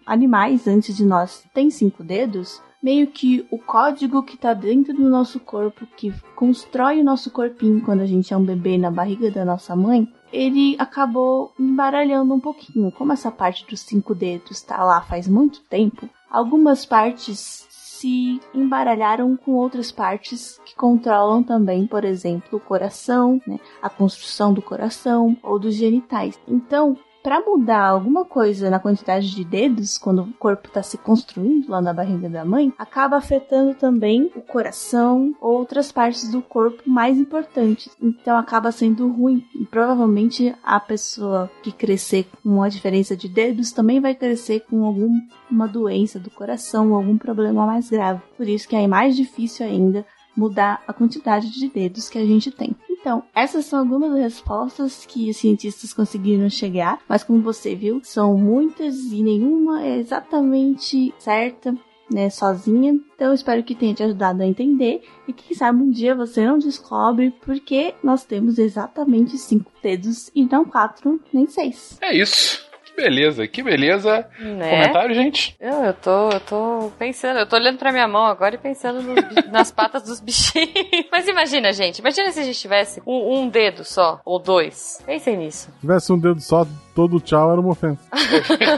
animais 0.03 0.67
antes 0.67 0.97
de 0.97 1.05
nós 1.05 1.45
têm 1.53 1.69
cinco 1.69 2.03
dedos, 2.03 2.59
meio 2.83 3.07
que 3.07 3.47
o 3.49 3.57
código 3.57 4.21
que 4.21 4.37
tá 4.37 4.53
dentro 4.53 4.93
do 4.93 5.09
nosso 5.09 5.39
corpo, 5.39 5.87
que 5.95 6.13
constrói 6.35 6.99
o 6.99 7.03
nosso 7.03 7.31
corpinho 7.31 7.81
quando 7.81 8.01
a 8.01 8.05
gente 8.05 8.33
é 8.33 8.37
um 8.37 8.43
bebê 8.43 8.77
na 8.77 8.91
barriga 8.91 9.31
da 9.31 9.45
nossa 9.45 9.73
mãe, 9.73 10.11
ele 10.33 10.75
acabou 10.77 11.53
embaralhando 11.57 12.33
um 12.33 12.39
pouquinho. 12.39 12.91
Como 12.91 13.13
essa 13.13 13.31
parte 13.31 13.65
dos 13.65 13.79
cinco 13.79 14.13
dedos 14.13 14.57
está 14.57 14.83
lá 14.83 15.01
faz 15.01 15.27
muito 15.27 15.61
tempo, 15.61 16.09
algumas 16.29 16.85
partes 16.85 17.65
se 17.69 18.41
embaralharam 18.53 19.37
com 19.37 19.53
outras 19.53 19.89
partes 19.89 20.59
que 20.65 20.75
controlam 20.75 21.41
também, 21.41 21.87
por 21.87 22.03
exemplo, 22.03 22.57
o 22.57 22.59
coração, 22.59 23.39
né, 23.47 23.57
a 23.81 23.89
construção 23.89 24.53
do 24.53 24.61
coração 24.61 25.37
ou 25.41 25.57
dos 25.57 25.73
genitais. 25.73 26.37
Então, 26.45 26.97
para 27.23 27.39
mudar 27.39 27.85
alguma 27.85 28.25
coisa 28.25 28.69
na 28.69 28.79
quantidade 28.79 29.33
de 29.33 29.45
dedos, 29.45 29.97
quando 29.97 30.23
o 30.23 30.33
corpo 30.33 30.67
está 30.67 30.83
se 30.83 30.97
construindo 30.97 31.69
lá 31.69 31.81
na 31.81 31.93
barriga 31.93 32.29
da 32.29 32.43
mãe, 32.43 32.73
acaba 32.77 33.15
afetando 33.15 33.73
também 33.73 34.29
o 34.35 34.41
coração 34.41 35.33
ou 35.39 35.57
outras 35.57 35.89
partes 35.89 36.29
do 36.29 36.41
corpo 36.41 36.83
mais 36.85 37.17
importantes. 37.17 37.95
Então 38.01 38.37
acaba 38.37 38.73
sendo 38.73 39.09
ruim. 39.09 39.45
E 39.55 39.65
provavelmente 39.65 40.53
a 40.61 40.79
pessoa 40.81 41.49
que 41.63 41.71
crescer 41.71 42.27
com 42.43 42.49
uma 42.49 42.69
diferença 42.69 43.15
de 43.15 43.29
dedos 43.29 43.71
também 43.71 44.01
vai 44.01 44.13
crescer 44.13 44.65
com 44.69 44.83
alguma 44.83 45.67
doença 45.67 46.19
do 46.19 46.29
coração 46.29 46.89
ou 46.89 46.97
algum 46.97 47.17
problema 47.17 47.65
mais 47.65 47.89
grave. 47.89 48.21
Por 48.35 48.49
isso 48.49 48.67
que 48.67 48.75
é 48.75 48.85
mais 48.85 49.15
difícil 49.15 49.65
ainda 49.65 50.05
mudar 50.35 50.83
a 50.85 50.91
quantidade 50.91 51.49
de 51.51 51.69
dedos 51.69 52.09
que 52.09 52.17
a 52.17 52.25
gente 52.25 52.51
tem. 52.51 52.75
Então, 53.03 53.21
essas 53.35 53.65
são 53.65 53.79
algumas 53.79 54.17
respostas 54.17 55.05
que 55.05 55.29
os 55.29 55.35
cientistas 55.35 55.93
conseguiram 55.93 56.49
chegar, 56.49 57.01
mas 57.05 57.21
como 57.21 57.41
você 57.41 57.75
viu, 57.75 57.99
são 58.01 58.37
muitas 58.37 58.95
e 59.11 59.21
nenhuma 59.21 59.83
é 59.83 59.97
exatamente 59.97 61.13
certa. 61.19 61.75
Né, 62.11 62.29
sozinha. 62.29 62.93
Então, 63.15 63.33
espero 63.33 63.63
que 63.63 63.73
tenha 63.73 63.93
te 63.93 64.03
ajudado 64.03 64.43
a 64.43 64.45
entender 64.45 65.01
e 65.27 65.33
quem 65.33 65.55
sabe 65.55 65.81
um 65.81 65.89
dia 65.89 66.13
você 66.13 66.45
não 66.45 66.59
descobre 66.59 67.33
porque 67.43 67.95
nós 68.03 68.23
temos 68.23 68.59
exatamente 68.59 69.37
cinco 69.37 69.71
dedos 69.81 70.29
e 70.35 70.45
não 70.45 70.65
quatro 70.65 71.19
nem 71.33 71.47
seis. 71.47 71.97
É 72.01 72.15
isso. 72.15 72.61
Que 72.93 73.01
beleza, 73.01 73.47
que 73.47 73.63
beleza. 73.63 74.27
Né? 74.39 74.69
Comentário, 74.69 75.15
gente? 75.15 75.55
Eu, 75.59 75.83
eu 75.83 75.93
tô, 75.93 76.29
eu 76.29 76.39
tô 76.39 76.91
pensando, 76.99 77.39
eu 77.39 77.47
tô 77.47 77.55
olhando 77.55 77.79
pra 77.79 77.91
minha 77.91 78.07
mão 78.07 78.23
agora 78.25 78.53
e 78.53 78.57
pensando 78.57 79.01
nas 79.51 79.71
patas 79.71 80.03
dos 80.03 80.19
bichinhos. 80.19 80.69
Mas 81.11 81.27
imagina, 81.27 81.73
gente, 81.73 81.99
imagina 81.99 82.31
se 82.31 82.39
a 82.39 82.43
gente 82.43 82.59
tivesse 82.59 83.01
um, 83.05 83.39
um 83.39 83.49
dedo 83.49 83.83
só, 83.83 84.21
ou 84.23 84.37
dois. 84.37 85.01
Pensem 85.05 85.37
nisso. 85.37 85.71
Se 85.73 85.81
tivesse 85.81 86.13
um 86.13 86.19
dedo 86.19 86.39
só, 86.39 86.67
todo 86.93 87.19
tchau 87.19 87.51
era 87.51 87.59
uma 87.59 87.71
ofensa. 87.71 88.01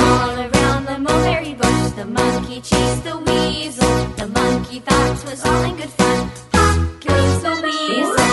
All 0.00 0.38
around 0.38 0.86
the 0.86 0.98
mulberry 0.98 1.54
bush, 1.54 1.90
the 1.96 2.04
monkey 2.06 2.60
chased 2.60 3.04
the 3.04 3.16
weasel. 3.26 3.92
The 4.16 4.26
monkey 4.28 4.80
thought 4.80 5.16
'twas 5.20 5.44
all 5.44 5.64
in 5.64 5.76
good 5.76 5.90
fun. 5.98 6.30
Pop 6.52 6.78
goes 7.06 7.42
the 7.42 7.54
weasel. 7.62 8.24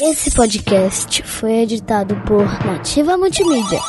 Esse 0.00 0.30
podcast 0.32 1.22
foi 1.24 1.62
editado 1.62 2.16
por 2.26 2.46
Nativa 2.66 3.16
Multimídia. 3.16 3.80